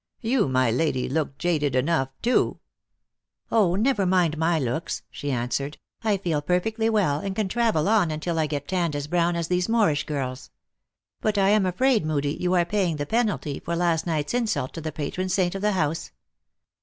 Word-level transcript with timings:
You, 0.21 0.49
my 0.49 0.71
lady, 0.71 1.07
look 1.07 1.37
jaded 1.37 1.75
enough, 1.75 2.09
too." 2.23 2.33
u 2.39 2.59
Oh, 3.51 3.75
never 3.75 4.03
mind 4.03 4.35
my 4.35 4.57
looks," 4.57 5.03
she 5.11 5.29
answered." 5.29 5.77
I 6.03 6.17
feel 6.17 6.41
perfectly 6.41 6.89
well, 6.89 7.19
and 7.19 7.35
can 7.35 7.47
travel 7.47 7.87
on 7.87 8.09
until 8.09 8.39
I 8.39 8.47
get 8.47 8.67
tan 8.67 8.85
ned 8.89 8.95
as 8.95 9.05
brown 9.05 9.35
as 9.35 9.47
these 9.47 9.69
Moorish 9.69 10.07
girls. 10.07 10.49
But 11.21 11.37
I 11.37 11.49
am 11.49 11.67
afraid 11.67 12.03
Moodie, 12.03 12.37
you 12.41 12.55
are 12.55 12.65
paying 12.65 12.95
the 12.95 13.05
penalty 13.05 13.59
for 13.59 13.75
last 13.75 14.07
night 14.07 14.29
s 14.29 14.33
insult 14.33 14.73
to 14.73 14.81
the 14.81 14.91
patron 14.91 15.29
saint 15.29 15.53
of 15.53 15.61
the 15.61 15.73
house. 15.73 16.09